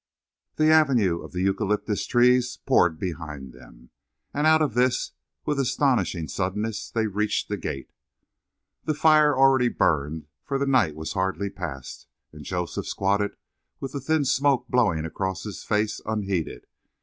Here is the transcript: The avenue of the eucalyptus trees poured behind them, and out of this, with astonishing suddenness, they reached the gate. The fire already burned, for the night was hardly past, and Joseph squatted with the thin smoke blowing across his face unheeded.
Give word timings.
The 0.55 0.71
avenue 0.71 1.21
of 1.21 1.31
the 1.31 1.43
eucalyptus 1.43 2.07
trees 2.07 2.57
poured 2.65 2.97
behind 2.97 3.53
them, 3.53 3.91
and 4.33 4.47
out 4.47 4.63
of 4.63 4.73
this, 4.73 5.11
with 5.45 5.59
astonishing 5.59 6.27
suddenness, 6.27 6.89
they 6.89 7.05
reached 7.05 7.49
the 7.49 7.57
gate. 7.57 7.91
The 8.85 8.95
fire 8.95 9.37
already 9.37 9.69
burned, 9.69 10.25
for 10.43 10.57
the 10.57 10.65
night 10.65 10.95
was 10.95 11.13
hardly 11.13 11.51
past, 11.51 12.07
and 12.33 12.43
Joseph 12.43 12.87
squatted 12.87 13.37
with 13.79 13.91
the 13.91 14.01
thin 14.01 14.25
smoke 14.25 14.67
blowing 14.69 15.05
across 15.05 15.43
his 15.43 15.63
face 15.63 16.01
unheeded. 16.03 16.65